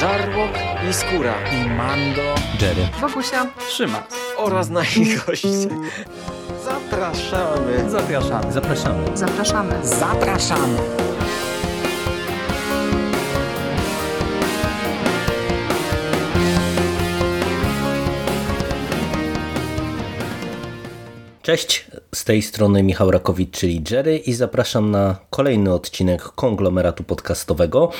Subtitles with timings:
[0.00, 0.50] Żarłok
[0.90, 5.48] i Skóra i Mando, Jerry, Wokusia, Trzyma oraz nasi goście.
[6.64, 7.90] Zapraszamy.
[7.90, 8.52] Zapraszamy.
[8.52, 9.16] Zapraszamy.
[9.16, 9.86] zapraszamy.
[9.86, 10.78] Zapraszamy.
[21.42, 27.92] Cześć, z tej strony Michał Rakowicz, czyli Jerry i zapraszam na kolejny odcinek konglomeratu podcastowego.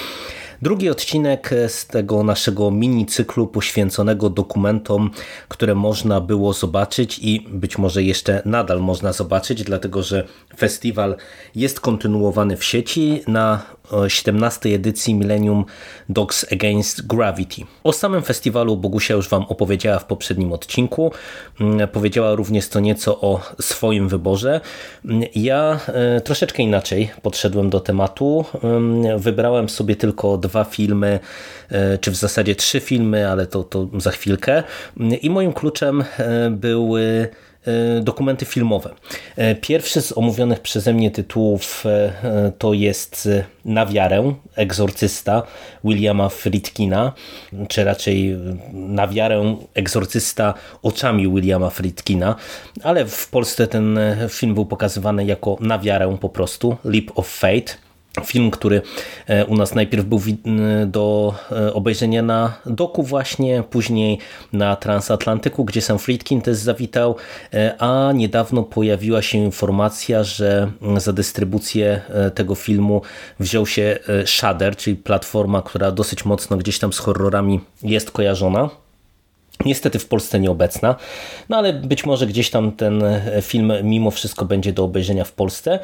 [0.63, 5.11] Drugi odcinek z tego naszego mini cyklu poświęconego dokumentom,
[5.49, 11.17] które można było zobaczyć i być może jeszcze nadal można zobaczyć, dlatego że festiwal
[11.55, 13.63] jest kontynuowany w sieci na
[14.09, 15.65] 17 edycji Millennium
[16.09, 17.63] Dogs Against Gravity.
[17.85, 21.13] O samym festiwalu Bogusia już Wam opowiedziała w poprzednim odcinku.
[21.61, 24.61] Mm, powiedziała również to nieco o swoim wyborze.
[25.05, 28.45] Mm, ja e, troszeczkę inaczej podszedłem do tematu.
[28.63, 31.21] Mm, wybrałem sobie tylko dwa filmy,
[31.69, 34.63] e, czy w zasadzie trzy filmy, ale to, to za chwilkę.
[35.23, 37.29] I moim kluczem e, były
[38.01, 38.95] dokumenty filmowe.
[39.37, 43.29] E, pierwszy z omówionych przeze mnie tytułów e, to jest
[43.65, 45.43] Na wiarę, egzorcysta
[45.85, 47.13] Williama Friedkina,
[47.69, 48.37] czy raczej
[48.73, 52.37] Na wiarę, egzorcysta oczami Williama Friedkina,
[52.83, 57.90] ale w Polsce ten film był pokazywany jako Na wiarę po prostu, Leap of Faith.
[58.25, 58.83] Film, który
[59.27, 60.21] e, u nas najpierw był
[60.87, 64.19] do e, obejrzenia na doku właśnie, później
[64.53, 67.17] na Transatlantyku, gdzie sam Friedkin też zawitał,
[67.55, 72.01] e, a niedawno pojawiła się informacja, że za dystrybucję
[72.35, 73.03] tego filmu
[73.41, 78.71] wziął się Shudder, czyli platforma, która dosyć mocno gdzieś tam z horrorami jest kojarzona.
[79.65, 80.97] Niestety w Polsce nieobecna,
[81.49, 83.05] no ale być może gdzieś tam ten
[83.43, 85.79] film mimo wszystko będzie do obejrzenia w Polsce.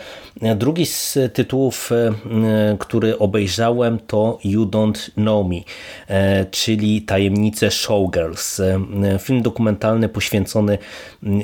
[0.56, 5.56] Drugi z tytułów, e, który obejrzałem to You Don't Know Me,
[6.08, 8.60] e, czyli Tajemnice Showgirls.
[8.60, 8.80] E,
[9.19, 10.78] film dokumentalny poświęcony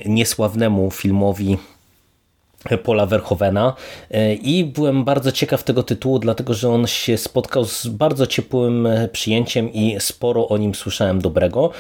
[0.07, 1.59] niesławnemu filmowi
[2.85, 3.75] Paula Verhovena
[4.11, 8.87] e, i byłem bardzo ciekaw tego tytułu, dlatego że on się spotkał z bardzo ciepłym
[8.87, 11.71] e, przyjęciem i sporo o nim słyszałem dobrego.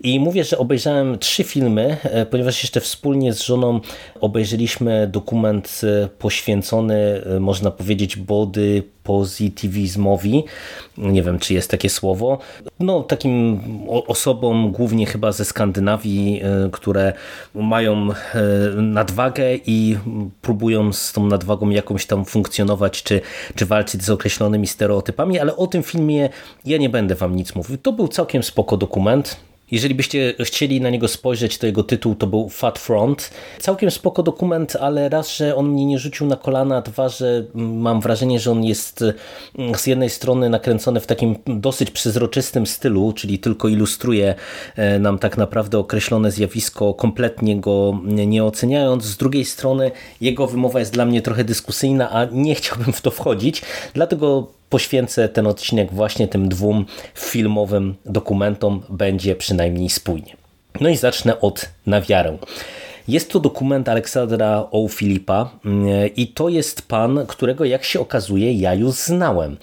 [0.00, 3.80] I mówię, że obejrzałem trzy filmy, e, ponieważ jeszcze wspólnie z żoną
[4.20, 5.80] obejrzeliśmy dokument
[6.18, 10.44] poświęcony, można powiedzieć, body pozytywizmowi,
[10.98, 12.38] nie wiem czy jest takie słowo,
[12.80, 17.12] no takim osobom głównie chyba ze Skandynawii, e, które
[17.54, 18.14] mają e,
[18.76, 19.96] nadwagę i
[20.42, 23.20] próbują z tą nadwagą jakąś tam funkcjonować, czy,
[23.54, 26.28] czy walczyć z określonymi stereotypami, ale o tym filmie
[26.64, 27.78] ja nie będę wam nic mówił.
[27.78, 29.36] To był całkiem spoko dokument,
[29.70, 33.30] jeżeli byście chcieli na niego spojrzeć, to jego tytuł to był Fat Front.
[33.58, 38.00] Całkiem spoko dokument, ale raz, że on mnie nie rzucił na kolana, dwa, że mam
[38.00, 39.04] wrażenie, że on jest
[39.58, 44.34] mm, z jednej strony nakręcony w takim dosyć przezroczystym stylu, czyli tylko ilustruje
[44.76, 49.04] e, nam tak naprawdę określone zjawisko, kompletnie go nie oceniając.
[49.04, 53.10] Z drugiej strony jego wymowa jest dla mnie trochę dyskusyjna, a nie chciałbym w to
[53.10, 53.62] wchodzić,
[53.94, 60.36] dlatego poświęcę ten odcinek właśnie tym dwóm filmowym dokumentom, będzie przynajmniej spójnie.
[60.80, 62.38] No i zacznę od Na wiarę.
[63.08, 64.88] Jest to dokument Aleksandra O.
[64.88, 69.56] Filipa mm, i to jest pan, którego jak się okazuje ja już znałem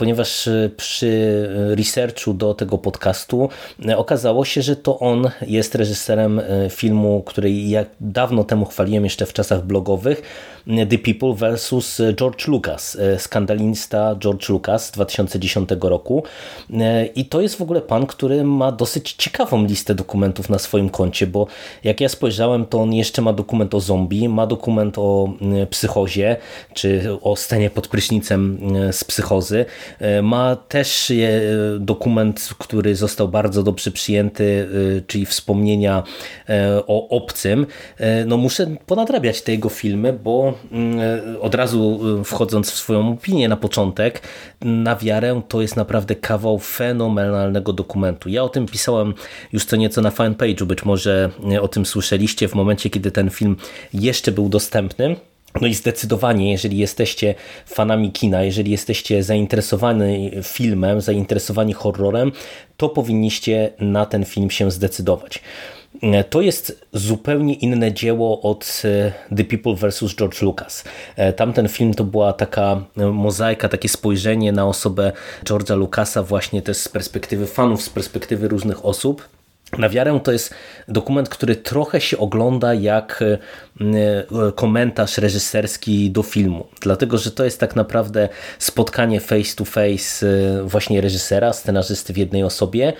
[0.00, 3.48] ponieważ e, przy researchu do tego podcastu
[3.88, 9.04] e, okazało się, że to on jest reżyserem e, filmu, który ja dawno temu chwaliłem
[9.04, 10.22] jeszcze w czasach blogowych,
[10.66, 12.02] The People vs.
[12.16, 16.22] George Lucas, skandalista George Lucas z 2010 roku.
[17.14, 21.26] I to jest w ogóle pan, który ma dosyć ciekawą listę dokumentów na swoim koncie,
[21.26, 21.46] bo
[21.84, 25.32] jak ja spojrzałem, to on jeszcze ma dokument o zombie, ma dokument o
[25.70, 26.36] psychozie,
[26.74, 28.58] czy o scenie pod prysznicem
[28.92, 29.64] z psychozy,
[30.00, 31.12] E, ma też
[31.78, 36.02] dokument, który został bardzo dobrze przyjęty, e, czyli wspomnienia
[36.48, 37.66] e, o obcym.
[38.26, 41.00] No muszę ponadrabiać te jego filmy, bo mm,
[41.40, 44.22] od razu wchodząc w swoją opinię na początek,
[44.60, 48.28] na wiarę to jest naprawdę kawał fenomenalnego dokumentu.
[48.28, 49.14] Ja o tym pisałem
[49.52, 53.56] już co nieco na fanpage'u, być może o tym słyszeliście w momencie, kiedy ten film
[53.94, 55.16] jeszcze był dostępny.
[55.60, 57.34] No i zdecydowanie, jeżeli jesteście
[57.66, 62.32] fanami kina, jeżeli jesteście zainteresowani filmem, zainteresowani horrorem,
[62.76, 65.42] to powinniście na ten film się zdecydować.
[66.30, 70.14] To jest zupełnie inne dzieło od e, The People vs.
[70.16, 70.84] George Lucas.
[71.16, 75.12] E, tamten film to była taka mozaika, takie spojrzenie na osobę
[75.44, 79.28] George'a Lucasa właśnie też z perspektywy fanów, z perspektywy różnych osób.
[79.78, 80.54] Na wiarę to jest
[80.88, 83.24] dokument, który trochę się ogląda jak
[84.54, 88.28] komentarz reżyserski do filmu, dlatego że to jest tak naprawdę
[88.58, 90.26] spotkanie face to face
[90.64, 92.92] właśnie reżysera, scenarzysty w jednej osobie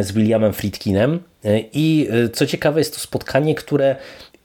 [0.00, 1.20] z Williamem Friedkinem.
[1.72, 3.96] I co ciekawe jest to spotkanie, które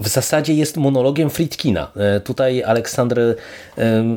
[0.01, 1.91] w zasadzie jest monologiem Friedkina.
[1.95, 3.35] E, tutaj Aleksander e,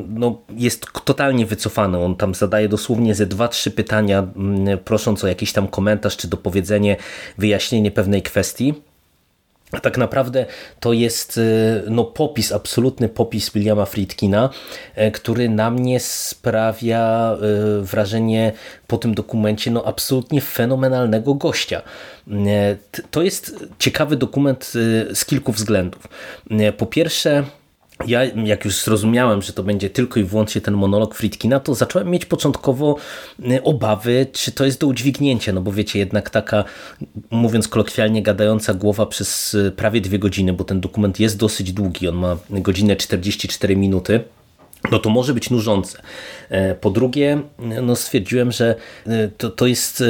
[0.09, 1.97] no, jest totalnie wycofany.
[1.97, 4.27] On tam zadaje dosłownie ze dwa, trzy pytania,
[4.85, 6.97] prosząc o jakiś tam komentarz czy dopowiedzenie,
[7.37, 8.73] wyjaśnienie pewnej kwestii.
[9.75, 10.45] A tak naprawdę
[10.79, 11.41] to jest e,
[11.89, 14.49] no, popis, absolutny popis Williama Friedkina,
[14.95, 18.51] e, który na mnie sprawia e, wrażenie
[18.87, 21.81] po tym dokumencie no, absolutnie fenomenalnego gościa.
[23.11, 24.71] To jest ciekawy dokument
[25.13, 26.07] z kilku względów.
[26.77, 27.43] Po pierwsze,
[28.07, 32.09] ja jak już zrozumiałem, że to będzie tylko i wyłącznie ten monolog Friedkina, to zacząłem
[32.09, 32.95] mieć początkowo
[33.39, 36.63] y, obawy, czy to jest do udźwignięcia, no bo wiecie, jednak taka,
[37.31, 42.07] mówiąc kolokwialnie, gadająca głowa przez y, prawie dwie godziny, bo ten dokument jest dosyć długi,
[42.07, 44.23] on ma godzinę 44 minuty,
[44.91, 46.01] no to może być nużące.
[46.49, 47.41] E, po drugie,
[47.81, 48.75] no stwierdziłem, że
[49.07, 50.03] e, to, to jest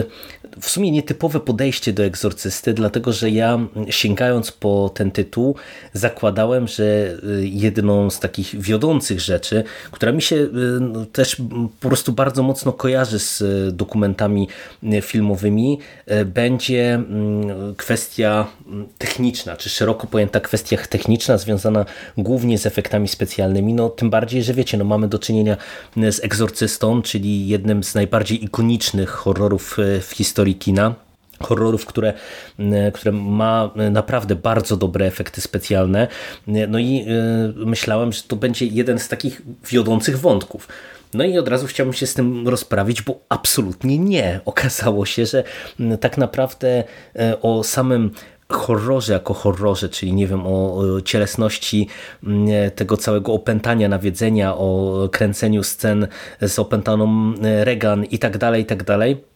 [0.61, 3.59] w sumie nietypowe podejście do egzorcysty, dlatego że ja
[3.89, 5.55] sięgając po ten tytuł
[5.93, 10.47] zakładałem, że jedną z takich wiodących rzeczy, która mi się
[10.81, 11.41] no, też
[11.79, 13.43] po prostu bardzo mocno kojarzy z
[13.75, 14.47] dokumentami
[15.01, 15.79] filmowymi,
[16.25, 18.47] będzie mm, kwestia
[18.97, 21.85] techniczna, czy szeroko pojęta kwestia techniczna związana
[22.17, 25.57] głównie z efektami specjalnymi, no tym bardziej, że wiecie, no mamy do czynienia
[25.95, 30.95] z Egzorcystą, czyli jednym z najbardziej ikonicznych horrorów w historii kina
[31.39, 32.13] horrorów, które,
[32.59, 36.07] e, które ma naprawdę bardzo dobre efekty specjalne.
[36.47, 37.05] E, no i
[37.55, 40.67] myślałem, że to będzie jeden z takich wiodących wątków.
[41.13, 44.39] No i od razu chciałbym się z tym rozprawić, bo absolutnie nie.
[44.45, 45.43] Okazało się, że
[45.99, 46.83] tak naprawdę
[47.41, 48.11] o samym
[48.49, 51.87] horrorze jako horrorze, czyli nie wiem, o cielesności
[52.75, 56.07] tego całego opętania, nawiedzenia, o kręceniu scen
[56.41, 59.34] z opętaną Regan i tak dalej, i tak dalej.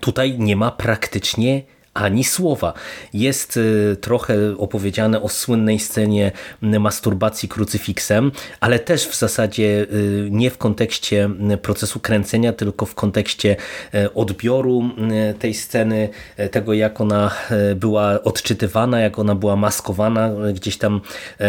[0.00, 1.62] Tutaj nie ma praktycznie
[1.96, 2.72] ani słowa.
[3.12, 10.50] Jest y, trochę opowiedziane o słynnej scenie masturbacji krucyfiksem, ale też w zasadzie y, nie
[10.50, 11.30] w kontekście
[11.62, 13.56] procesu kręcenia, tylko w kontekście
[13.94, 14.90] y, odbioru
[15.38, 16.08] tej sceny,
[16.50, 17.30] tego jak ona
[17.76, 21.00] była odczytywana, jak ona była maskowana gdzieś tam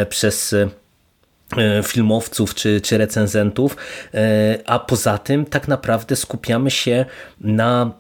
[0.10, 0.56] przez
[1.84, 3.78] filmowców czy, czy recenzentów,
[4.66, 7.06] a poza tym tak naprawdę skupiamy się
[7.42, 7.92] na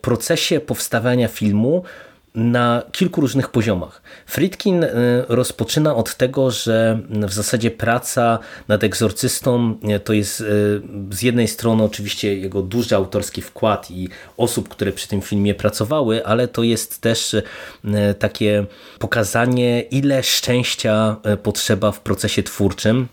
[0.00, 1.82] procesie powstawania filmu
[2.34, 4.02] na kilku różnych poziomach.
[4.26, 4.88] Friedkin e,
[5.28, 10.44] rozpoczyna od tego, że w zasadzie praca nad egzorcystą e, to jest
[11.10, 16.26] z jednej strony oczywiście jego duży autorski wkład i osób, które przy tym filmie pracowały,
[16.26, 17.36] ale to jest też
[18.18, 18.66] takie
[18.98, 23.08] pokazanie, ile szczęścia potrzeba w procesie twórczym.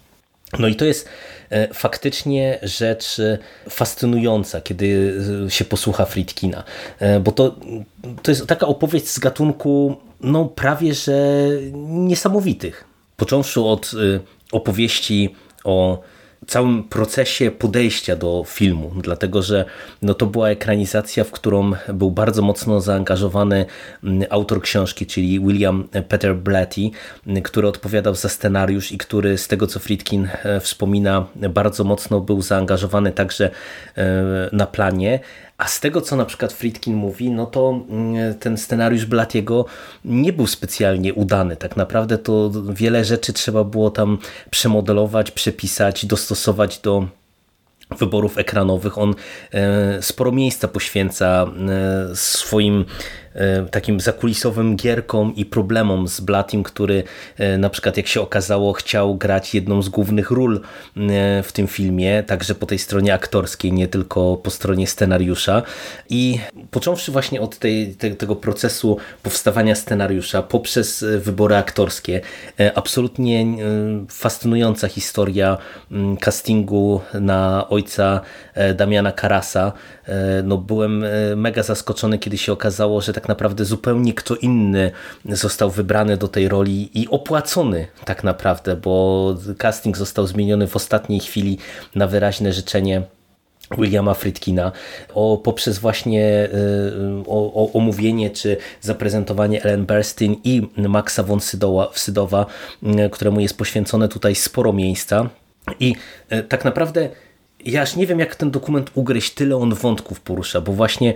[0.59, 1.36] No i to jest E,
[1.73, 3.37] faktycznie rzecz e,
[3.69, 6.63] fascynująca, kiedy e, się posłucha Friedkina,
[7.21, 7.55] bo to,
[8.23, 12.83] to jest taka opowieść z gatunku no prawie że niesamowitych.
[13.17, 13.91] Począwszy od
[14.51, 16.01] opowieści o
[16.47, 19.65] całym procesie podejścia do filmu, dlatego że
[20.01, 23.65] no to była ekranizacja, w którą był bardzo mocno zaangażowany
[24.03, 26.81] mm, autor książki, czyli William Peter Blatty,
[27.43, 32.41] który odpowiadał za scenariusz i który z tego co Friedkin e, wspomina bardzo mocno był
[32.41, 33.49] zaangażowany także
[33.97, 34.13] e,
[34.51, 35.19] na planie,
[35.57, 39.65] a z tego, co na przykład Friedkin mówi, no to mm, ten scenariusz Blatiego
[40.05, 41.55] nie był specjalnie udany.
[41.55, 44.17] Tak naprawdę to wiele rzeczy trzeba było tam
[44.49, 47.07] przemodelować, przepisać, dostosować do
[47.99, 48.97] wyborów ekranowych.
[48.97, 49.15] On
[49.53, 52.85] e, sporo miejsca poświęca e, swoim
[53.71, 57.03] takim zakulisowym gierkom i problemom z Blatim, który
[57.37, 61.67] e, na przykład jak się okazało chciał grać jedną z głównych ról e, w tym
[61.67, 65.63] filmie, także po tej stronie aktorskiej, nie tylko po stronie scenariusza
[66.09, 66.39] i
[66.71, 72.21] począwszy właśnie od tej, te, tego procesu powstawania scenariusza poprzez wybory aktorskie,
[72.75, 73.45] absolutnie
[74.09, 75.57] fascynująca historia
[76.19, 78.21] castingu na ojca
[78.75, 79.71] Damiana Karasa.
[80.43, 84.91] No, byłem mega zaskoczony, kiedy się okazało, że tak naprawdę zupełnie kto inny
[85.25, 91.19] został wybrany do tej roli i opłacony tak naprawdę, bo casting został zmieniony w ostatniej
[91.19, 91.57] chwili
[91.95, 93.01] na wyraźne życzenie
[93.77, 94.71] Williama Friedkina
[95.13, 101.91] o, poprzez właśnie y, o, o, omówienie czy zaprezentowanie Ellen Burstyn i Maxa von Sydowa,
[101.93, 102.45] Sydowa,
[103.11, 105.29] któremu jest poświęcone tutaj sporo miejsca.
[105.79, 105.95] I
[106.33, 107.09] y, tak naprawdę
[107.67, 111.13] ja aż nie wiem, jak ten dokument ugryźć, tyle on wątków porusza, bo właśnie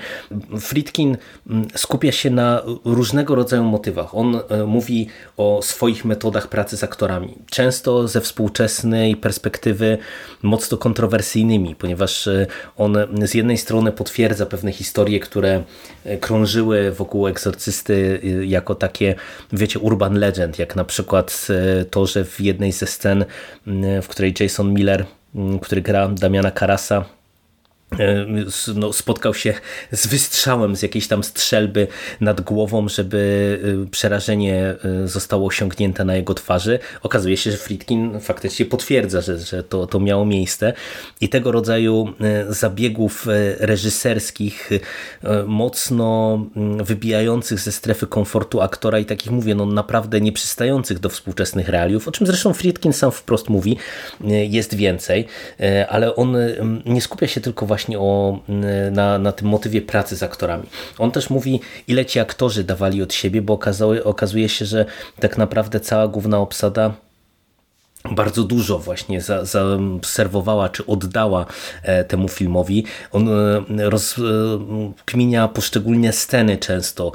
[0.60, 1.18] Friedkin
[1.50, 4.16] mm, skupia się na różnego rodzaju motywach.
[4.16, 9.98] On e, mówi o swoich metodach pracy z aktorami, często ze współczesnej perspektywy
[10.42, 15.64] mocno kontrowersyjnymi, ponieważ e, on z jednej strony potwierdza pewne historie, które
[16.06, 19.16] e, krążyły wokół egzorcysty jako takie,
[19.54, 21.48] wiecie, urban legend, jak na przykład
[21.92, 23.26] to, że w jednej ze scen,
[24.02, 25.06] w której Jason Miller
[25.62, 27.06] który gra Damiana Karasa,
[28.76, 29.54] no, spotkał się
[29.92, 31.88] z wystrzałem z jakiejś tam strzelby
[32.22, 36.80] nad głową, żeby e, przerażenie e, zostało osiągnięte na jego twarzy.
[37.02, 40.74] Okazuje się, że Friedkin faktycznie potwierdza, że, że to, to miało miejsce
[41.22, 42.14] i tego rodzaju
[42.50, 43.28] zabiegów
[43.60, 44.70] reżyserskich
[45.48, 46.40] mocno
[46.84, 52.12] wybijających ze strefy komfortu aktora i takich mówię, no naprawdę nieprzystających do współczesnych realiów, o
[52.12, 53.78] czym zresztą Friedkin sam wprost mówi,
[54.50, 55.28] jest więcej,
[55.90, 56.38] ale on
[56.86, 60.64] nie skupia się tylko właśnie właśnie o, mm, na, na tym motywie pracy z aktorami.
[60.98, 64.86] On też mówi, ile ci aktorzy dawali od siebie, bo okazało, okazuje się, że
[65.20, 66.94] tak naprawdę cała główna obsada
[68.12, 71.46] bardzo dużo właśnie zaserwowała czy oddała
[71.84, 72.86] e, temu filmowi.
[73.12, 77.12] On e, rozkminia poszczególne sceny często,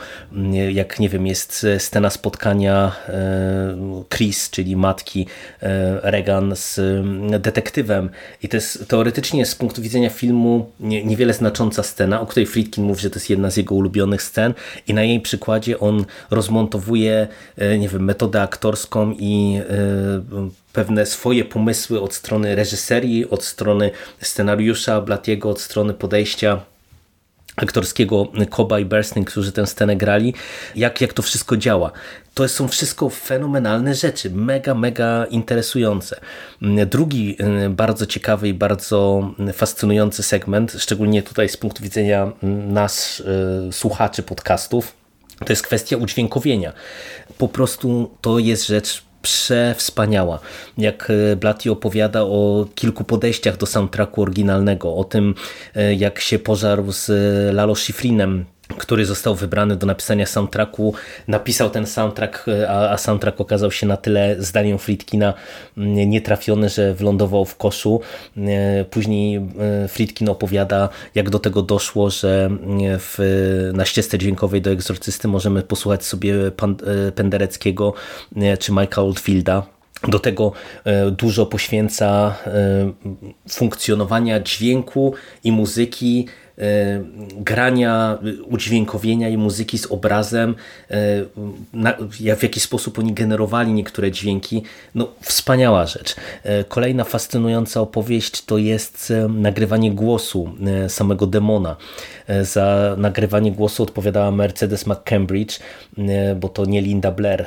[0.72, 3.76] jak nie wiem, jest scena spotkania e,
[4.08, 5.26] Chris, czyli matki
[6.02, 6.80] Regan z
[7.40, 8.10] detektywem.
[8.42, 13.00] I to jest teoretycznie z punktu widzenia filmu niewiele znacząca scena, o której Friedkin mówi,
[13.00, 14.54] że to jest jedna z jego ulubionych scen.
[14.88, 17.28] I na jej przykładzie on rozmontowuje,
[17.78, 19.60] nie wiem, metodę aktorską i
[20.76, 23.90] pewne swoje pomysły od strony reżyserii, od strony
[24.20, 26.60] scenariusza Blatiego, od strony podejścia
[27.56, 30.34] aktorskiego Koba i Bersting, którzy tę scenę grali,
[30.74, 31.92] jak, jak to wszystko działa.
[32.34, 36.20] To są wszystko fenomenalne rzeczy, mega, mega interesujące.
[36.86, 42.32] Drugi y, bardzo ciekawy i bardzo fascynujący segment, szczególnie tutaj z punktu widzenia
[42.68, 43.22] nas,
[43.68, 44.92] y, słuchaczy podcastów,
[45.38, 46.72] to jest kwestia udźwiękowienia.
[47.38, 50.38] Po prostu to jest rzecz przewspaniała.
[50.78, 55.34] Jak e, Blatty opowiada o kilku podejściach do soundtracku oryginalnego, o tym
[55.74, 57.10] e, jak się pożarł z
[57.54, 60.94] Lalo Schifrinem który został wybrany do napisania soundtracku,
[61.28, 65.34] napisał ten soundtrack, a, a soundtrack okazał się na tyle zdaniem Friedkina
[65.76, 68.00] mm, nietrafiony, że wylądował w koszu.
[68.36, 73.18] E, później e, Friedkin opowiada, jak do tego doszło, że mm, w,
[73.74, 76.76] na ścieżce dźwiękowej do Egzorcysty możemy posłuchać sobie Pan,
[77.08, 77.94] e, Pendereckiego
[78.58, 79.62] czy Mike'a Oldfielda,
[80.08, 80.52] do tego
[81.10, 82.34] dużo poświęca
[83.48, 86.45] funkcjonowania dźwięku i muzyki E,
[87.36, 90.54] grania, udźwiękowienia i muzyki z obrazem,
[90.90, 90.96] e,
[92.36, 94.62] w jaki sposób oni generowali niektóre dźwięki.
[94.94, 96.16] No, wspaniała rzecz.
[96.68, 100.50] Kolejna fascynująca opowieść to jest nagrywanie głosu
[100.88, 101.76] samego demona.
[102.42, 105.60] Za nagrywanie głosu odpowiadała Mercedes McCambridge,
[106.36, 107.46] bo to nie Linda Blair,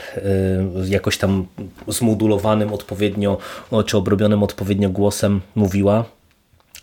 [0.85, 1.45] jakoś tam
[1.87, 3.37] zmodulowanym odpowiednio,
[3.85, 6.05] czy obrobionym odpowiednio głosem mówiła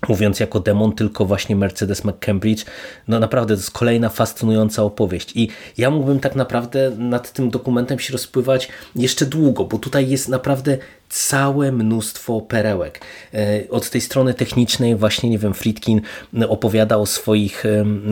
[0.09, 2.65] mówiąc jako demon, tylko właśnie Mercedes McCambridge.
[3.09, 5.49] No naprawdę to jest kolejna fascynująca opowieść i
[5.79, 10.79] ja mógłbym tak naprawdę nad tym dokumentem się rozpływać jeszcze długo, bo tutaj jest naprawdę
[11.09, 13.01] całe mnóstwo perełek.
[13.35, 16.01] E, od tej strony technicznej właśnie, nie wiem, Friedkin
[16.49, 17.65] opowiada o swoich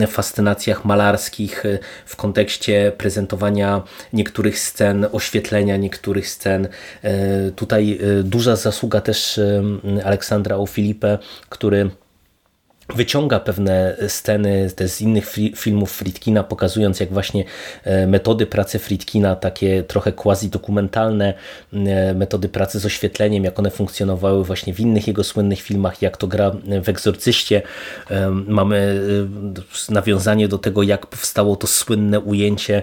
[0.07, 3.83] fascynacjach malarskich e, w kontekście prezentowania
[4.13, 6.67] niektórych scen, oświetlenia niektórych scen.
[7.01, 9.39] E, tutaj duża zasługa też
[10.03, 11.17] Aleksandra O'Filippe,
[11.49, 11.89] który
[12.89, 17.43] wyciąga pewne sceny z innych filmów Friedkina, pokazując jak właśnie
[17.83, 21.33] e, metody pracy Friedkina, takie trochę quasi-dokumentalne
[21.73, 26.17] e, metody pracy z oświetleniem, jak one funkcjonowały właśnie w innych jego słynnych filmach, jak
[26.17, 26.51] to gra
[26.83, 27.61] w Egzorcyście.
[28.11, 29.01] E, mamy
[29.89, 32.81] nawiązanie do tego, jak powstało to słynne ujęcie,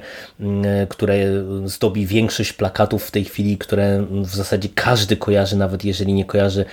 [0.89, 1.17] które
[1.65, 6.65] zdobi większość plakatów w tej chwili, które w zasadzie każdy kojarzy, nawet jeżeli nie kojarzy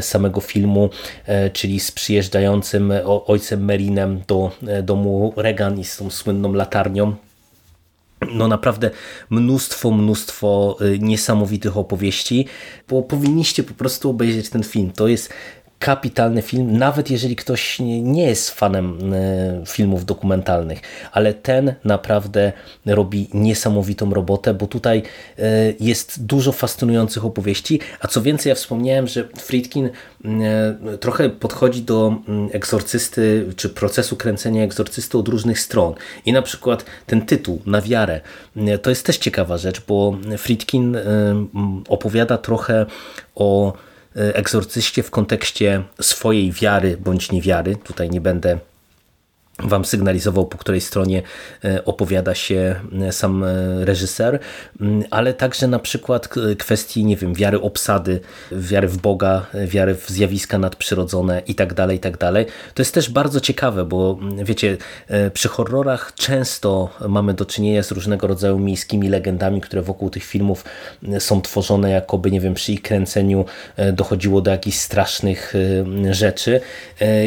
[0.00, 0.90] samego filmu,
[1.52, 2.57] czyli z przyjeżdżającym
[3.26, 7.16] ojcem Merinem do e, domu Reagan i z tą słynną latarnią.
[8.32, 8.90] No naprawdę
[9.30, 12.46] mnóstwo, mnóstwo e, niesamowitych opowieści,
[12.88, 14.90] bo powinniście po prostu obejrzeć ten film.
[14.92, 15.32] To jest
[15.78, 20.80] kapitalny film, nawet jeżeli ktoś nie jest fanem e, filmów dokumentalnych,
[21.12, 22.52] ale ten naprawdę
[22.86, 25.02] robi niesamowitą robotę, bo tutaj
[25.38, 25.42] e,
[25.80, 32.14] jest dużo fascynujących opowieści, a co więcej ja wspomniałem, że Friedkin e, trochę podchodzi do
[32.52, 35.94] egzorcysty, czy procesu kręcenia egzorcysty od różnych stron.
[36.26, 38.20] I na przykład ten tytuł, Na wiarę,
[38.82, 40.96] to jest też ciekawa rzecz, bo Friedkin
[41.88, 42.86] opowiada trochę
[43.34, 43.72] o
[44.18, 47.76] egzorcyście w kontekście swojej wiary bądź niewiary.
[47.76, 48.58] Tutaj nie będę
[49.62, 51.22] Wam sygnalizował, po której stronie
[51.64, 54.38] e, opowiada się e, sam e, reżyser,
[54.80, 58.20] mm, ale także na przykład kwestii, nie wiem, wiary obsady,
[58.52, 62.46] wiary w Boga, wiary w zjawiska nadprzyrodzone i tak dalej, i tak dalej.
[62.74, 64.76] To jest też bardzo ciekawe, bo mm, wiecie,
[65.32, 70.64] przy horrorach często mamy do czynienia z różnego rodzaju miejskimi legendami, które wokół tych filmów
[71.18, 73.44] są tworzone, jakoby, nie wiem, przy ich kręceniu
[73.92, 75.54] dochodziło do jakichś strasznych
[76.10, 76.60] rzeczy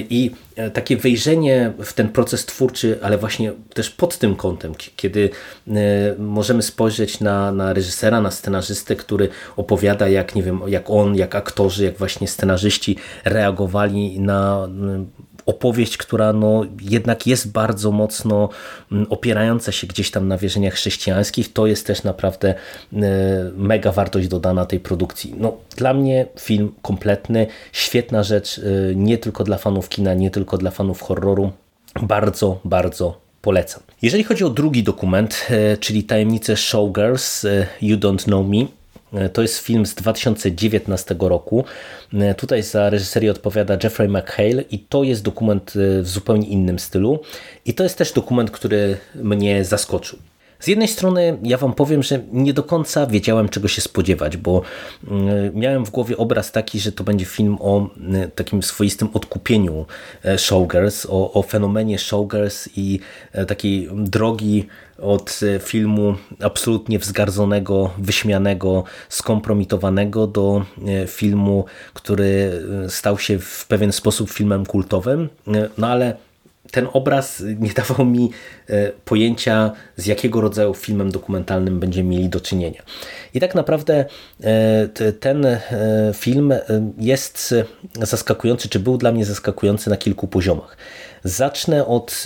[0.09, 0.31] i
[0.73, 5.29] takie wejrzenie w ten proces twórczy, ale właśnie też pod tym kątem, kiedy
[5.67, 5.71] e,
[6.17, 11.35] możemy spojrzeć na, na reżysera, na scenarzystę, który opowiada, jak nie wiem, jak on, jak
[11.35, 14.67] aktorzy, jak właśnie scenarzyści reagowali na
[15.45, 18.49] opowieść, która no, jednak jest bardzo mocno
[18.91, 22.55] mm, opierająca się gdzieś tam na wierzeniach chrześcijańskich, to jest też naprawdę e,
[23.55, 25.35] mega wartość dodana tej produkcji.
[25.37, 30.57] No, dla mnie film kompletny, świetna rzecz, e, nie tylko dla fanów kina, nie tylko
[30.57, 31.51] dla fanów horroru.
[32.01, 33.83] Bardzo, bardzo polecam.
[34.01, 37.45] Jeżeli chodzi o drugi dokument, e, czyli Tajemnice Showgirls
[37.81, 38.80] You Don't Know Me,
[39.33, 41.65] to jest film z 2019 roku.
[42.13, 46.79] E, tutaj za reżyserię odpowiada Jeffrey McHale i to jest dokument e, w zupełnie innym
[46.79, 47.19] stylu.
[47.65, 50.19] I to jest też dokument, który mnie zaskoczył.
[50.61, 54.61] Z jednej strony ja wam powiem, że nie do końca wiedziałem czego się spodziewać, bo
[55.53, 57.89] miałem w głowie obraz taki, że to będzie film o
[58.35, 59.85] takim swoistym odkupieniu
[60.37, 62.99] showgirls, o, o fenomenie showgirls i
[63.47, 64.67] takiej drogi
[65.01, 72.51] od e, filmu absolutnie wzgardzonego, wyśmianego, skompromitowanego do e, filmu, który
[72.85, 75.29] e, stał się w pewien sposób filmem kultowym.
[75.77, 76.15] No ale
[76.71, 78.31] ten obraz nie dawał mi
[79.05, 82.83] pojęcia, z jakiego rodzaju filmem dokumentalnym będziemy mieli do czynienia.
[83.33, 84.05] I tak naprawdę
[85.19, 85.45] ten
[86.13, 86.53] film
[86.97, 87.55] jest
[88.01, 90.77] zaskakujący, czy był dla mnie zaskakujący na kilku poziomach.
[91.23, 92.23] Zacznę od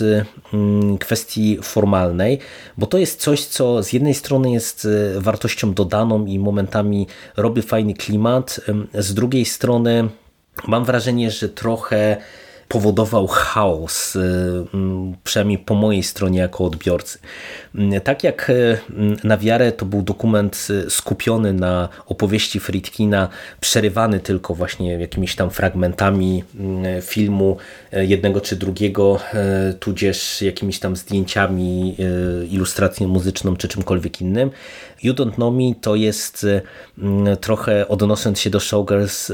[0.52, 2.38] mm, kwestii formalnej,
[2.76, 7.94] bo to jest coś, co z jednej strony jest wartością dodaną i momentami robi fajny
[7.94, 8.60] klimat,
[8.94, 10.08] z drugiej strony
[10.68, 12.16] mam wrażenie, że trochę
[12.68, 14.20] powodował chaos, y,
[14.74, 17.18] mm, przynajmniej po mojej stronie jako odbiorcy.
[17.74, 18.78] Mm, tak jak y,
[19.24, 23.28] na wiarę to był dokument y, skupiony na opowieści Friedkina,
[23.60, 26.44] przerywany tylko właśnie jakimiś tam fragmentami
[27.02, 27.56] filmu
[27.92, 29.20] jednego czy drugiego,
[29.80, 31.96] tudzież jakimiś tam zdjęciami,
[32.50, 34.50] ilustracją muzyczną czy czymkolwiek innym.
[35.02, 36.46] You Don't Know Me to jest
[37.40, 39.32] trochę odnosząc się do Showgirls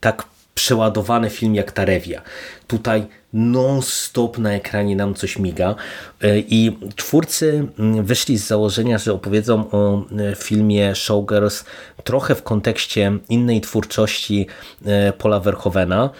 [0.00, 2.22] tak przeładowany film jak Tarewia.
[2.66, 5.74] Tutaj non-stop na ekranie nam coś miga
[6.22, 11.64] e, i twórcy mm, wyszli z założenia, że opowiedzą o e, filmie Showgirls
[12.04, 14.46] trochę w kontekście innej twórczości
[14.86, 16.10] e, Paula Verhovena,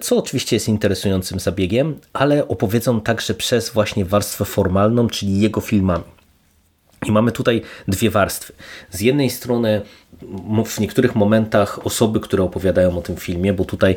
[0.00, 6.04] co oczywiście jest interesującym zabiegiem, ale opowiedzą także przez właśnie warstwę formalną, czyli jego filmami.
[7.06, 8.52] I mamy tutaj dwie warstwy.
[8.90, 9.82] Z jednej strony
[10.66, 13.96] w niektórych momentach osoby, które opowiadają o tym filmie, bo tutaj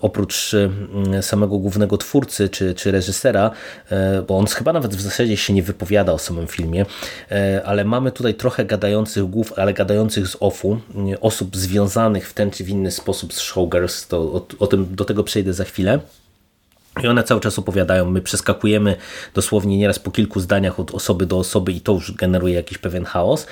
[0.00, 0.56] oprócz
[1.20, 3.50] samego głównego twórcy czy, czy reżysera,
[3.90, 6.86] e, bo on chyba nawet w zasadzie się nie wypowiada o samym filmie,
[7.30, 10.80] e, ale mamy tutaj trochę gadających głów, ale gadających z offu,
[11.20, 15.04] osób związanych w ten czy w inny sposób z Showgirls, to o, o tym, do
[15.04, 16.00] tego przejdę za chwilę.
[17.02, 18.96] I one cały czas opowiadają, my przeskakujemy
[19.34, 23.04] dosłownie nieraz po kilku zdaniach od osoby do osoby i to już generuje jakiś pewien
[23.04, 23.46] chaos.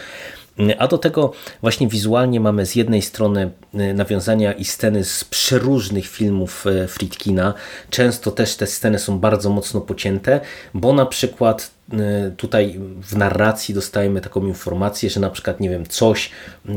[0.79, 6.07] A do tego właśnie wizualnie mamy z jednej strony y, nawiązania i sceny z przeróżnych
[6.07, 7.55] filmów y, Friedkina.
[7.91, 10.41] Często też te sceny są bardzo mocno pocięte,
[10.75, 11.97] bo na przykład y,
[12.37, 16.31] tutaj w narracji dostajemy taką informację, że na przykład, nie wiem, coś,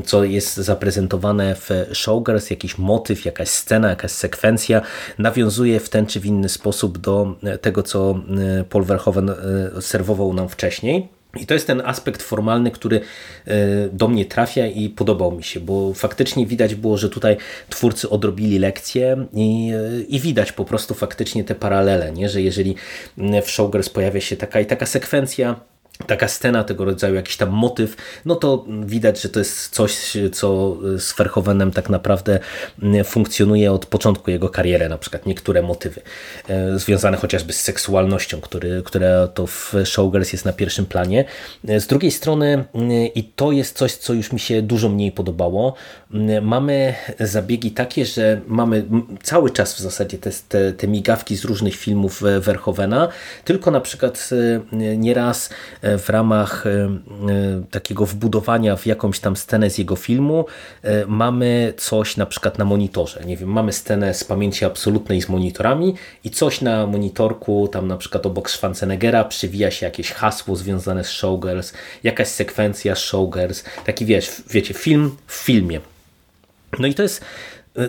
[0.06, 4.82] co jest zaprezentowane w Showgirls, jakiś motyw, jakaś scena, jakaś sekwencja,
[5.18, 8.20] nawiązuje w ten czy w inny sposób do tego, co
[8.70, 9.32] Paul Verhoeven
[9.82, 11.19] serwował nam wcześniej.
[11.36, 13.02] I to jest ten aspekt formalny, który
[13.46, 13.56] e,
[13.92, 17.38] do mnie trafia i podobał mi się, bo faktycznie widać było, że tutaj
[17.70, 22.30] twórcy odrobili lekcję i, e, i widać po prostu faktycznie te paralele, nie?
[22.30, 22.76] że jeżeli
[23.44, 25.60] w Showgirls pojawia się taka i taka sekwencja,
[26.08, 30.78] taka scena tego rodzaju, jakiś tam motyw, no to widać, że to jest coś, co
[30.98, 32.40] z Verhoevenem tak naprawdę
[33.04, 36.02] funkcjonuje od początku jego kariery, na przykład niektóre motywy
[36.50, 41.26] e, związane chociażby z seksualnością, który, które to w Showgirls jest na pierwszym planie.
[41.64, 42.66] Z drugiej strony
[43.16, 45.74] i to jest coś, co już mi się dużo mniej podobało,
[46.42, 48.84] mamy zabiegi takie, że mamy
[49.24, 53.08] cały czas w zasadzie te, te, te migawki z różnych filmów Verhoevena,
[53.46, 55.50] tylko na przykład e, nieraz
[55.98, 56.64] w ramach
[57.72, 60.46] takiego wbudowania w jakąś tam scenę z jego filmu
[61.08, 63.22] mamy coś na przykład na monitorze.
[63.26, 67.98] Nie wiem, mamy scenę z pamięci absolutnej z monitorami i coś na monitorku, tam na
[67.98, 71.74] przykład obok Schwarzeneggera przywija się jakieś hasło związane z Showgirls,
[72.04, 75.80] jakaś sekwencja z Showgirls, taki wiesz, wiecie, film w filmie.
[76.80, 77.22] No i to jest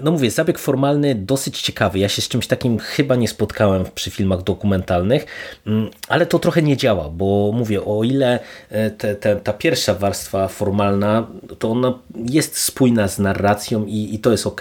[0.03, 1.98] no mówię, zabieg formalny dosyć ciekawy.
[1.98, 5.26] Ja się z czymś takim chyba nie spotkałem przy filmach dokumentalnych,
[5.66, 8.38] mm, ale to trochę nie działa, bo mówię, o ile
[8.70, 11.26] e, te, te, ta pierwsza warstwa formalna,
[11.59, 14.61] to ona jest spójna z narracją i, i to jest ok,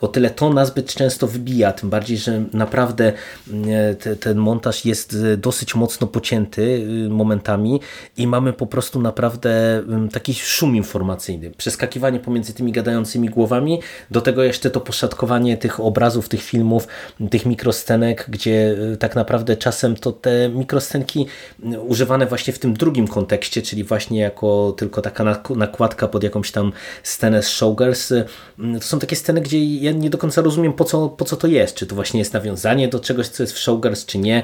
[0.00, 3.12] o tyle to nazbyt często wybija, tym bardziej, że naprawdę
[3.50, 7.80] mm, e, te, ten montaż jest e, dosyć mocno pocięty y, momentami
[8.16, 11.50] i mamy po prostu naprawdę mm, taki szum informacyjny.
[11.50, 16.88] Przeskakiwanie pomiędzy tymi gadającymi głowami, do tego jeszcze to poszatkowanie tych obrazów, tych filmów,
[17.30, 21.26] tych mikroscenek, gdzie y, tak naprawdę czasem to te mikroscenki
[21.72, 26.50] y, używane właśnie w tym drugim kontekście, czyli właśnie jako tylko taka nakładka pod jakąś
[26.50, 28.24] tam scenę z Showgirls, y,
[28.58, 31.46] to są takie sceny, gdzie ja nie do końca rozumiem po co, po co to
[31.46, 34.42] jest, czy to właśnie jest nawiązanie do czegoś, co jest w Showgirls, czy nie,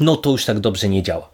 [0.00, 1.30] no to już tak dobrze nie działa.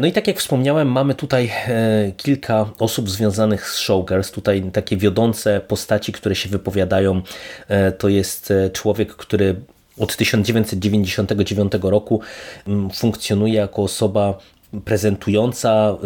[0.00, 4.96] No i tak jak wspomniałem, mamy tutaj e, kilka osób związanych z Showgirls, tutaj takie
[4.96, 7.22] wiodące postaci, które się wypowiadają.
[7.68, 9.56] E, to jest e, człowiek, który
[9.98, 12.20] od 1999 roku
[12.66, 14.38] mm, funkcjonuje jako osoba
[14.84, 15.96] prezentująca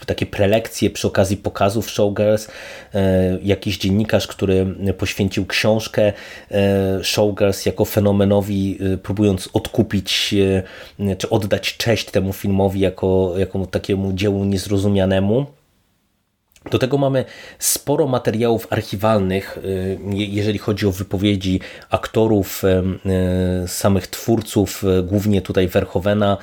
[0.00, 2.50] y, takie prelekcje przy okazji pokazów Showgirls, y,
[3.42, 4.66] jakiś dziennikarz, który
[4.98, 6.12] poświęcił książkę
[6.50, 6.54] y,
[7.04, 10.34] Showgirls jako fenomenowi, próbując odkupić
[11.18, 15.46] czy oddać cześć temu filmowi jako, jako takiemu dziełu niezrozumianemu.
[16.70, 17.24] Do tego mamy
[17.58, 22.82] sporo materiałów archiwalnych, y, jeżeli chodzi o wypowiedzi aktorów, y,
[23.64, 26.38] y, samych twórców, głównie tutaj Verhovena,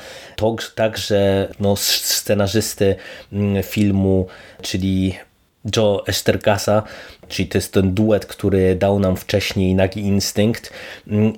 [0.75, 2.95] także no, scenarzysty
[3.63, 4.27] filmu,
[4.62, 5.15] czyli
[5.75, 6.83] Joe Estergasa,
[7.27, 10.73] czyli to jest ten duet, który dał nam wcześniej Nagi Instynkt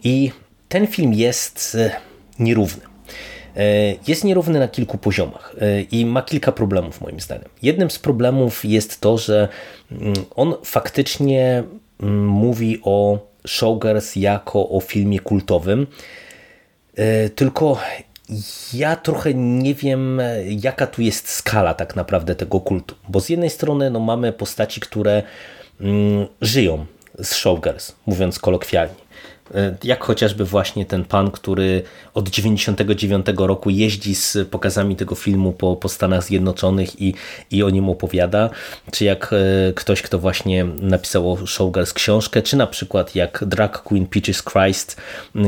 [0.03, 0.31] i
[0.69, 1.77] ten film jest
[2.39, 2.94] nierówny.
[3.55, 7.49] E, jest nierówny na kilku poziomach e, i ma kilka problemów moim zdaniem.
[7.61, 9.47] Jednym z problemów jest to, że
[9.91, 11.63] mm, on faktycznie
[11.99, 15.87] mm, mówi o Showgirls jako o filmie kultowym,
[16.95, 17.77] e, tylko
[18.73, 22.95] ja trochę nie wiem, jaka tu jest skala tak naprawdę tego kultu.
[23.09, 25.23] Bo z jednej strony no, mamy postaci, które
[25.81, 26.85] mm, żyją
[27.19, 29.04] z Showgirls, mówiąc kolokwialnie.
[29.53, 35.53] E, jak chociażby właśnie ten pan, który od 99 roku jeździ z pokazami tego filmu
[35.53, 37.13] po, po Stanach Zjednoczonych i,
[37.51, 38.49] i o nim opowiada,
[38.91, 43.83] czy jak e, ktoś, kto właśnie napisał o Showgirls książkę, czy na przykład jak drag
[43.83, 45.01] queen Peaches Christ,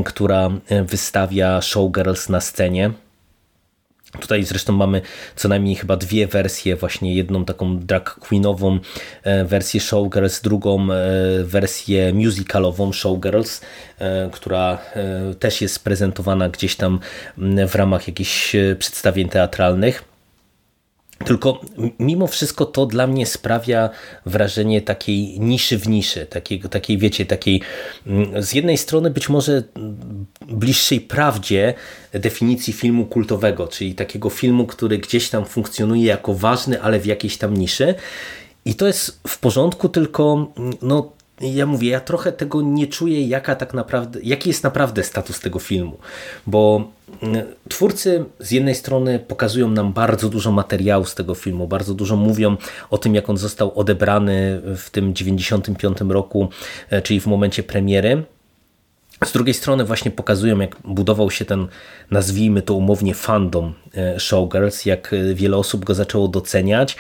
[0.06, 2.92] która e, wystawia Showgirls na scenie
[4.12, 5.02] Tutaj zresztą mamy
[5.36, 8.80] co najmniej chyba dwie wersje, właśnie jedną taką drag queenową
[9.24, 10.98] e, wersję Showgirls, drugą e,
[11.43, 13.62] wersję musicalową Showgirls,
[14.00, 14.78] e, która
[15.39, 17.00] też jest prezentowana gdzieś tam
[17.67, 20.16] w ramach jakichś przedstawień teatralnych.
[21.25, 21.62] Tylko
[21.99, 23.89] mimo wszystko to dla mnie sprawia
[24.25, 27.62] wrażenie takiej niszy w niszy, takiej, takiej wiecie, takiej
[28.08, 29.63] mm, z jednej strony być może
[30.47, 31.73] bliższej prawdzie
[32.13, 37.38] definicji filmu kultowego, czyli takiego filmu, który gdzieś tam funkcjonuje jako ważny, ale w jakiejś
[37.38, 37.95] tam niszy.
[38.65, 43.27] I to jest w porządku, tylko mm, no, ja mówię, ja trochę tego nie czuję,
[43.27, 45.97] jaka tak naprawdę, jaki jest naprawdę status tego filmu,
[46.47, 46.97] bo mm,
[47.70, 52.58] twórcy z jednej strony pokazują nam bardzo dużo materiału z tego filmu, bardzo dużo mówią
[52.89, 56.50] o tym, jak on został odebrany w tym 95 roku,
[56.89, 58.24] e, czyli w momencie premiery,
[59.26, 61.67] z drugiej strony właśnie pokazują, jak budował się ten,
[62.12, 66.96] nazwijmy to umownie, fandom e, Showgirls, jak wiele osób go zaczęło doceniać.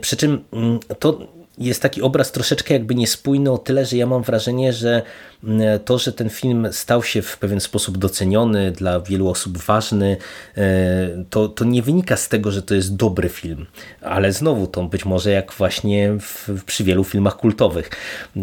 [0.00, 1.18] Przy czym mm, to
[1.58, 5.02] jest taki obraz troszeczkę jakby niespójny o tyle, że ja mam wrażenie, że
[5.44, 10.16] mm, to, że ten film stał się w pewien sposób doceniony, dla wielu osób ważny,
[10.56, 13.66] e, to, to nie wynika z tego, że to jest dobry film,
[14.00, 17.90] ale znowu to być może jak właśnie w, przy wielu filmach kultowych.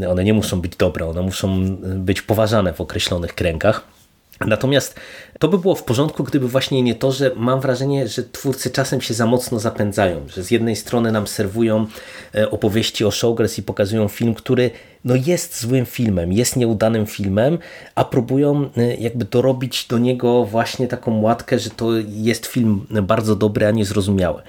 [0.10, 4.01] One nie muszą być dobre, one muszą być poważane w określonych kręgach.
[4.46, 5.00] Natomiast
[5.40, 9.02] to by było w porządku, gdyby właśnie nie to, że mam wrażenie, że twórcy czasem
[9.02, 11.88] się za mocno zapędzają, że z jednej strony nam serwują
[12.36, 14.72] e, opowieści o Showgirls i pokazują film, który
[15.06, 17.58] no jest złym filmem, jest nieudanym filmem,
[17.96, 23.36] a próbują e, jakby dorobić do niego właśnie taką łatkę, że to jest film bardzo
[23.36, 24.42] dobry, a niezrozumiały.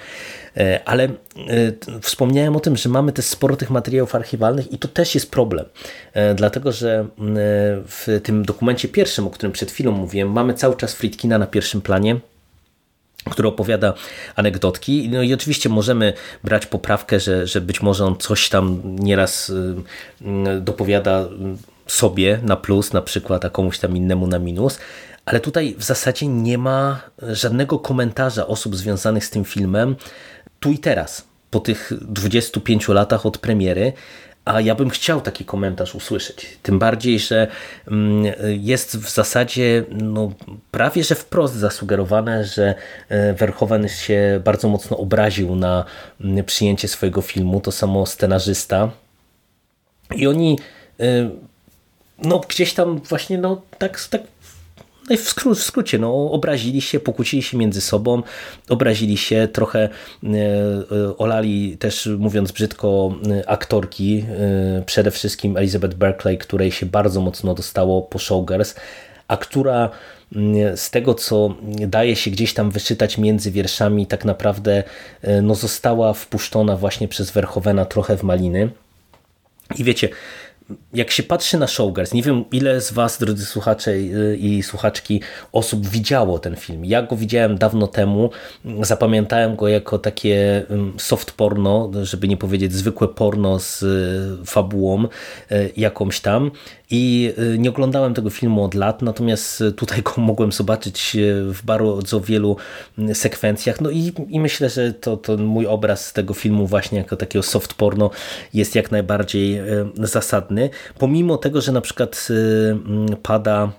[0.56, 1.10] E, ale e,
[2.00, 5.64] wspomniałem o tym, że mamy też sporo tych materiałów archiwalnych i to też jest problem,
[6.12, 7.06] e, dlatego że
[7.86, 11.80] w tym dokumencie pierwszym, o którym przed chwilą mówiłem, mamy cały czas Friedkina na pierwszym
[11.80, 12.16] planie,
[13.30, 13.94] który opowiada
[14.36, 15.08] anegdotki.
[15.12, 16.12] No i oczywiście możemy
[16.44, 19.52] brać poprawkę, że, że być może on coś tam nieraz
[20.60, 21.28] dopowiada
[21.86, 24.78] sobie na plus na przykład, a komuś tam innemu na minus,
[25.24, 29.96] ale tutaj w zasadzie nie ma żadnego komentarza osób związanych z tym filmem
[30.62, 33.92] tu i teraz, po tych 25 latach od premiery,
[34.44, 36.58] a ja bym chciał taki komentarz usłyszeć.
[36.62, 37.46] Tym bardziej, że
[37.88, 40.32] mm, jest w zasadzie no,
[40.70, 42.74] prawie że wprost zasugerowane, że
[43.08, 45.84] e, Verhoeven się bardzo mocno obraził na
[46.20, 47.60] mm, przyjęcie swojego filmu.
[47.60, 48.90] To samo scenarzysta.
[50.16, 50.58] I oni
[51.00, 51.30] e,
[52.18, 54.22] no, gdzieś tam właśnie no, tak, tak
[55.08, 58.22] no i w, skró w skrócie, no, obrazili się, pokłócili się między sobą,
[58.68, 64.24] obrazili się, trochę e, e, olali też, mówiąc brzydko, e, aktorki,
[64.86, 68.74] przede wszystkim Elizabeth Berkeley, której się bardzo mocno dostało po Showgirls,
[69.28, 69.90] a która
[70.36, 71.54] mm, z tego, co
[71.86, 74.82] daje się gdzieś tam wyczytać między wierszami, tak naprawdę
[75.42, 78.70] no, została wpuszczona właśnie przez Verhovena trochę w maliny.
[79.78, 80.08] I wiecie,
[80.94, 84.00] jak się patrzy na Showgirls, nie wiem ile z was, drodzy słuchacze
[84.36, 85.20] i słuchaczki,
[85.52, 86.84] osób widziało ten film.
[86.84, 88.30] Ja go widziałem dawno temu,
[88.82, 90.66] zapamiętałem go jako takie
[90.98, 96.50] soft porno, żeby nie powiedzieć zwykłe porno z y, fabułą y, jakąś tam
[96.90, 101.16] i y, nie oglądałem tego filmu od lat, natomiast tutaj go mogłem zobaczyć
[101.52, 102.56] w bardzo wielu
[103.14, 103.80] sekwencjach.
[103.80, 107.74] No i, i myślę, że to, to mój obraz tego filmu właśnie jako takiego soft
[107.74, 108.10] porno
[108.54, 109.60] jest jak najbardziej
[109.94, 110.61] zasadny.
[110.98, 112.28] Pomimo tego, że na przykład
[113.22, 113.72] pada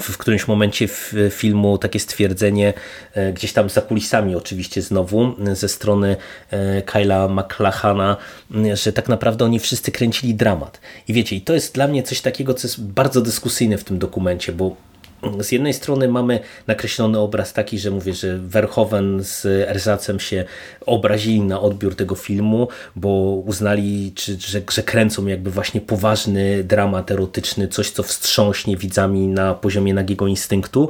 [0.00, 2.74] w którymś momencie w filmu takie stwierdzenie,
[3.14, 6.16] e, gdzieś tam za kulisami oczywiście znowu, ze strony
[6.86, 8.16] Kyla McLachana,
[8.74, 10.80] że tak naprawdę oni wszyscy kręcili dramat.
[11.08, 13.98] I wiecie, i to jest dla mnie coś takiego, co jest bardzo dyskusyjne w tym
[13.98, 14.76] dokumencie, bo
[15.40, 20.44] z jednej strony mamy nakreślony obraz taki, że mówię, że Verhoeven z Erzacem się
[20.86, 23.08] obrazili na odbiór tego filmu, bo
[23.46, 29.54] uznali, czy, że, że kręcą jakby właśnie poważny dramat erotyczny, coś co wstrząśnie widzami na
[29.54, 30.88] poziomie nagiego instynktu.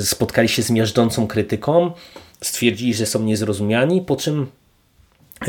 [0.00, 1.92] Spotkali się z miażdżącą krytyką,
[2.40, 4.46] stwierdzili, że są niezrozumiani, po czym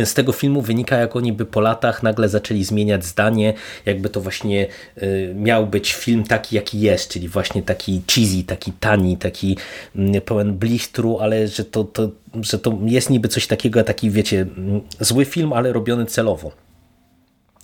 [0.06, 3.54] z tego filmu wynika, jak oni by po latach nagle zaczęli zmieniać zdanie,
[3.86, 8.71] jakby to właśnie y, miał być film taki, jaki jest, czyli właśnie taki cheesy, taki
[8.71, 9.58] tani, taki
[9.95, 12.10] mm, pełen blichtru, ale że to, to,
[12.41, 16.66] że to jest niby coś takiego, taki wiecie, mm, zły film, ale robiony celowo.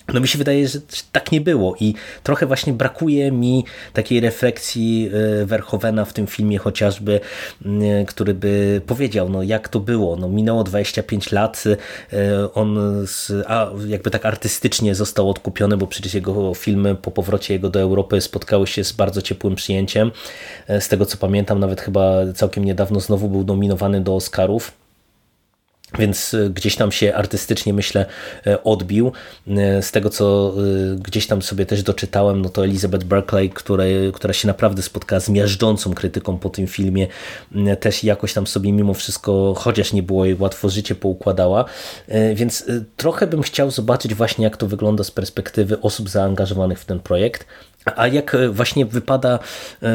[0.08, 0.80] No mi się wydaje, że
[1.12, 5.10] tak nie było i trochę właśnie brakuje mi takiej refleksji
[5.42, 7.20] e, Verhovena w tym filmie chociażby,
[7.66, 11.64] e, który by powiedział, no jak to było, no minęło 25 lat,
[12.14, 17.54] e, on z, a jakby tak artystycznie został odkupiony, bo przecież jego filmy po powrocie
[17.54, 20.12] jego do Europy spotkały się z bardzo ciepłym przyjęciem,
[20.80, 24.83] z tego co pamiętam nawet chyba całkiem niedawno znowu był nominowany do Oscarów,
[26.00, 28.06] więc e, gdzieś tam się artystycznie, myślę,
[28.48, 29.12] e, odbił.
[29.48, 30.54] E, z tego, co
[30.98, 35.30] gdzieś tam sobie też doczytałem, no to Elizabeth Berkeley, której, która się naprawdę spotkała z
[35.30, 37.08] miażdżącą krytyką po tym filmie,
[37.80, 41.66] też jakoś tam sobie mimo wszystko, chociaż nie było jej łatwo życie, poukładała.
[42.36, 42.66] Więc
[42.98, 47.46] trochę bym chciał zobaczyć właśnie, jak to wygląda z perspektywy osób zaangażowanych w ten projekt.
[47.96, 49.40] A jak właśnie wypada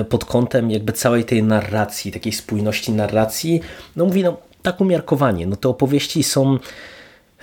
[0.08, 3.60] pod kątem jakby całej tej narracji, takiej spójności narracji,
[3.96, 5.46] no mówi, no tak umiarkowanie.
[5.46, 6.58] No te opowieści są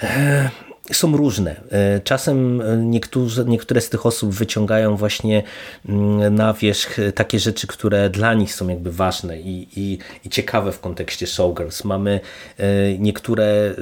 [0.03, 0.49] e,
[0.93, 1.55] są różne.
[1.71, 5.43] E, czasem niektórzy, niektóre z tych osób wyciągają właśnie
[5.89, 10.71] mm, na wierzch takie rzeczy, które dla nich są jakby ważne i, i, i ciekawe
[10.71, 11.83] w kontekście showgirls.
[11.83, 12.19] Mamy
[12.57, 13.73] e, niektóre e,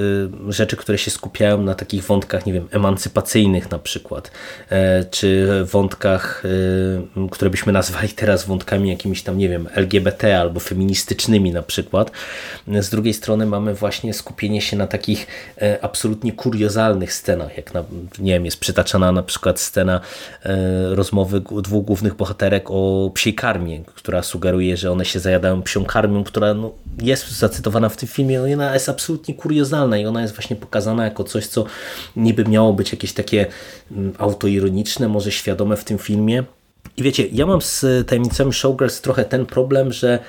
[0.51, 4.31] rzeczy, które się skupiają na takich wątkach, nie wiem, emancypacyjnych na przykład,
[5.11, 6.43] czy wątkach,
[7.31, 12.11] które byśmy nazwali teraz wątkami jakimiś tam, nie wiem, LGBT albo feministycznymi na przykład.
[12.67, 15.27] Z drugiej strony mamy właśnie skupienie się na takich
[15.81, 17.83] absolutnie kuriozalnych scenach, jak na,
[18.19, 20.01] nie wiem, jest przytaczana na przykład scena
[20.43, 25.85] e, rozmowy dwóch głównych bohaterek o psiej karmie, która sugeruje, że one się zajadają psią
[25.85, 30.21] karmią, która no, jest zacytowana w tym filmie, no, ona jest absolutnie kuriozalna i ona
[30.21, 31.65] jest właśnie pokazana jako coś, co
[32.15, 33.45] niby miało być jakieś takie
[33.91, 36.43] mm, autoironiczne, może świadome w tym filmie.
[36.97, 40.19] I wiecie, ja mam z tajemnicami Showgirls trochę ten problem, że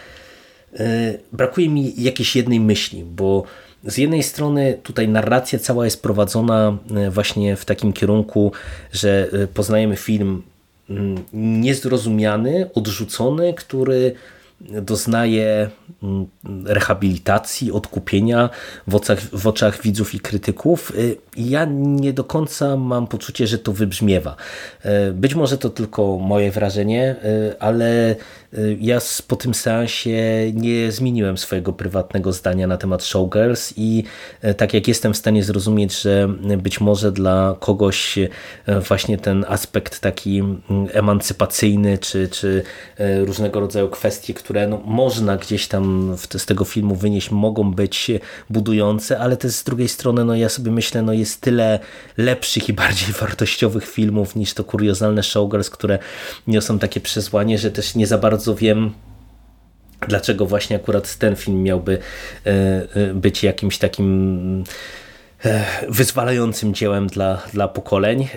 [0.72, 3.44] e, brakuje mi jakiejś jednej myśli, bo
[3.86, 8.52] z jednej strony tutaj narracja cała jest prowadzona e, właśnie w takim kierunku,
[8.92, 10.42] że e, poznajemy film
[10.90, 14.14] mm, niezrozumiany, odrzucony, który
[14.60, 15.70] doznaje
[16.02, 16.26] mm,
[16.64, 18.50] rehabilitacji, odkupienia
[18.86, 20.92] w oczach, w oczach widzów i krytyków.
[20.98, 24.36] Y, ja nie do końca mam poczucie, że to wybrzmiewa.
[25.12, 27.16] Być może to tylko moje wrażenie,
[27.60, 28.16] ale
[28.80, 34.04] ja po tym seansie nie zmieniłem swojego prywatnego zdania na temat Showgirls i
[34.56, 38.18] tak jak jestem w stanie zrozumieć, że być może dla kogoś
[38.88, 40.42] właśnie ten aspekt taki
[40.92, 42.62] emancypacyjny, czy, czy
[43.24, 48.10] różnego rodzaju kwestie, które no, można gdzieś tam z tego filmu wynieść, mogą być
[48.50, 51.78] budujące, ale też z drugiej strony no ja sobie myślę, no jest tyle
[52.16, 55.98] lepszych i bardziej wartościowych filmów niż to kuriozalne Showgirls, które
[56.46, 58.92] niosą takie przesłanie, że też nie za bardzo wiem
[60.08, 61.98] dlaczego właśnie akurat ten film miałby
[62.46, 64.64] e, e, być jakimś takim
[65.44, 68.28] e, wyzwalającym dziełem dla, dla pokoleń.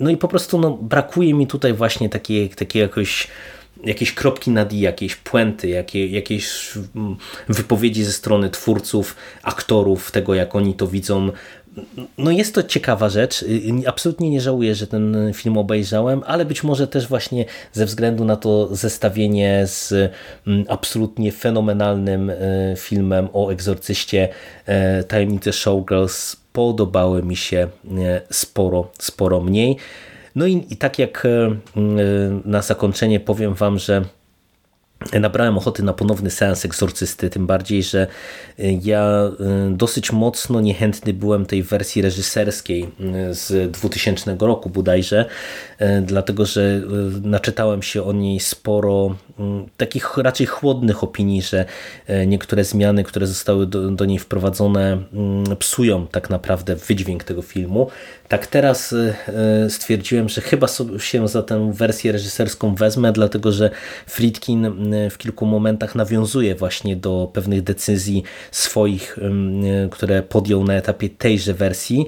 [0.00, 3.28] No i po prostu no, brakuje mi tutaj właśnie takiej, takiej jakoś
[3.84, 7.16] jakieś kropki nad i, jakieś puenty, jakie, jakieś mm,
[7.48, 11.30] wypowiedzi ze strony twórców, aktorów, tego jak oni to widzą.
[12.18, 13.44] No jest to ciekawa rzecz.
[13.86, 18.36] Absolutnie nie żałuję, że ten film obejrzałem, ale być może też właśnie ze względu na
[18.36, 19.92] to zestawienie z
[20.46, 22.36] mm, absolutnie fenomenalnym e,
[22.76, 24.28] filmem o egzorcyście
[24.66, 29.76] e, Tajemnice Showgirls podobały mi się e, sporo, sporo mniej.
[30.34, 31.56] No i, i tak jak e,
[32.44, 34.04] na zakończenie powiem Wam, że
[35.20, 38.06] nabrałem ochoty na ponowny seans egzorcysty, tym bardziej, że
[38.58, 39.30] e, ja e,
[39.70, 42.88] dosyć mocno niechętny byłem tej wersji reżyserskiej
[43.30, 45.24] z 2000 roku bodajże,
[46.02, 46.80] dlatego że
[47.22, 49.14] naczytałem się o niej sporo
[49.76, 51.64] takich raczej chłodnych opinii, że
[52.26, 55.02] niektóre zmiany, które zostały do, do niej wprowadzone
[55.58, 57.90] psują tak naprawdę wydźwięk tego filmu.
[58.28, 58.94] Tak teraz
[59.68, 60.66] stwierdziłem, że chyba
[60.98, 63.70] się za tę wersję reżyserską wezmę, dlatego że
[64.06, 69.18] Friedkin w kilku momentach nawiązuje właśnie do pewnych decyzji swoich,
[69.90, 72.06] które podjął na etapie tejże wersji.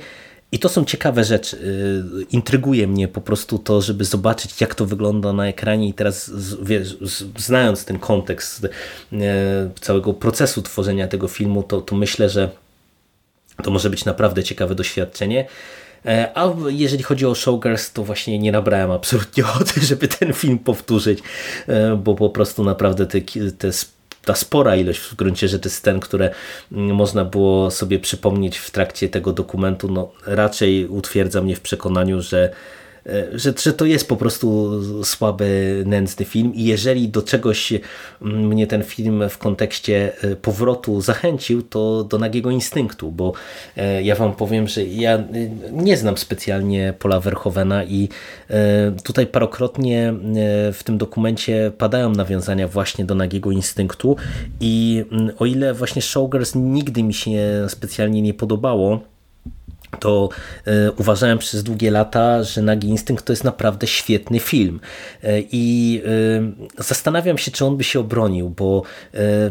[0.53, 1.59] I to są ciekawe rzeczy.
[2.31, 5.89] Intryguje mnie po prostu to, żeby zobaczyć, jak to wygląda na ekranie.
[5.89, 6.31] I teraz,
[6.63, 6.97] wiesz,
[7.39, 8.69] znając ten kontekst
[9.81, 12.51] całego procesu tworzenia tego filmu, to, to myślę, że
[13.63, 15.47] to może być naprawdę ciekawe doświadczenie.
[16.07, 20.59] E, a jeżeli chodzi o Showgirls, to właśnie nie nabrałem absolutnie ochoty, żeby ten film
[20.59, 21.19] powtórzyć,
[21.67, 23.21] e, bo po prostu naprawdę te,
[23.59, 23.71] te
[24.25, 26.31] ta spora ilość w gruncie rzeczy scen, które
[26.73, 32.23] mm, można było sobie przypomnieć w trakcie tego dokumentu, no raczej utwierdza mnie w przekonaniu,
[32.23, 32.53] że
[33.33, 37.73] że, że to jest po prostu słaby, nędzny film i jeżeli do czegoś
[38.23, 43.33] mm, mnie ten film w kontekście e, powrotu zachęcił, to do nagiego instynktu, bo
[43.77, 45.25] e, ja wam powiem, że ja
[45.73, 48.09] nie znam specjalnie Pola Verhovena i
[49.05, 50.15] tutaj parokrotnie
[50.73, 54.17] w tym dokumencie padają nawiązania właśnie do nagiego instynktu
[54.61, 59.01] i mm, o ile właśnie Showgirls nigdy mi się specjalnie nie podobało,
[60.01, 60.29] to
[60.67, 64.81] e, uważałem przez długie lata, że Nagi Instynkt to jest naprawdę świetny film.
[65.23, 66.03] E, I
[66.79, 68.83] e, zastanawiam się, czy on by się obronił, bo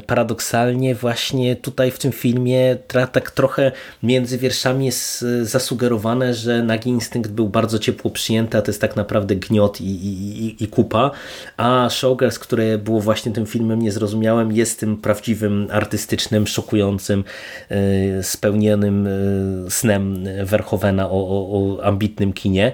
[0.08, 2.78] paradoksalnie właśnie tutaj w tym filmie
[3.12, 3.72] tak trochę
[4.04, 8.96] między wierszami jest zasugerowane, że Nagi Instynkt był bardzo ciepło przyjęty, a to jest tak
[8.96, 11.12] naprawdę gniot i, i, i kupa,
[11.58, 17.24] a Showgirls, które było właśnie tym filmem niezrozumiałym, jest tym prawdziwym, artystycznym, szokującym,
[18.22, 19.08] spełnionym
[19.70, 22.72] snem Verhovena o, o, o ambitnym kinie.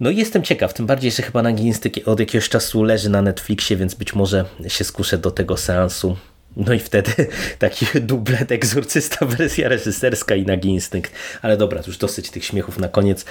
[0.00, 3.76] No i jestem ciekaw, tym bardziej, że chyba Nagiński od jakiegoś czasu leży na Netflixie,
[3.76, 6.16] więc być może się skuszę do tego seansu.
[6.56, 7.12] No i wtedy
[7.58, 11.12] taki dublet egzorcysta, wersja reżyserska i nagi instynkt.
[11.42, 13.24] Ale dobra, już dosyć tych śmiechów na koniec.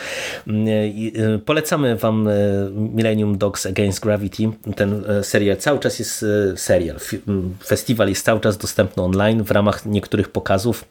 [0.47, 4.51] Mm, y, polecamy Wam y, Millennium Dogs Against Gravity.
[4.75, 6.97] Ten serial cały czas jest serial.
[7.27, 10.85] Mm, festiwal jest cały czas dostępny online w ramach niektórych pokazów.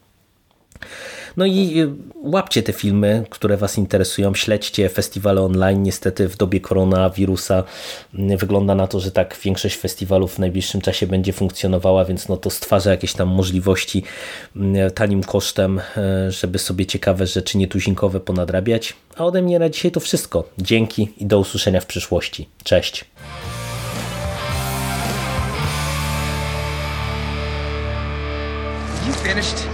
[1.37, 1.88] No i y,
[2.23, 5.83] łapcie te filmy, które Was interesują, śledźcie festiwale online.
[5.83, 7.64] Niestety w dobie koronawirusa
[8.14, 12.37] mm, wygląda na to, że tak większość festiwalów w najbliższym czasie będzie funkcjonowała, więc no
[12.37, 14.03] to stwarza jakieś tam możliwości
[14.57, 18.94] mm, tanim kosztem, e, żeby sobie ciekawe rzeczy nietuzinkowe ponadrabiać.
[19.16, 20.49] A ode mnie na dzisiaj to wszystko.
[20.59, 22.49] Dzięki i do usłyszenia w przyszłości.
[22.64, 23.05] Cześć!
[29.25, 29.74] Finished?